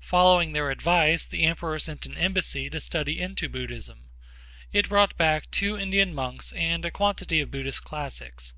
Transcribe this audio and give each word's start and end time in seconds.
Following 0.00 0.54
their 0.54 0.70
advice 0.70 1.26
the 1.26 1.42
emperor 1.44 1.78
sent 1.78 2.06
an 2.06 2.16
embassy 2.16 2.70
to 2.70 2.80
study 2.80 3.20
into 3.20 3.46
Buddhism. 3.46 4.08
It 4.72 4.88
brought 4.88 5.18
back 5.18 5.50
two 5.50 5.76
Indian 5.76 6.14
monks 6.14 6.50
and 6.52 6.82
a 6.86 6.90
quantity 6.90 7.42
of 7.42 7.50
Buddhist 7.50 7.84
classics. 7.84 8.54